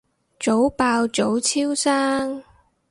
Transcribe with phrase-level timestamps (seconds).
[0.39, 2.43] 早爆早超生